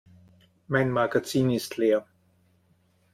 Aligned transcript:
Mein 0.67 0.89
Magazin 0.89 1.51
ist 1.51 1.77
leer. 1.77 2.07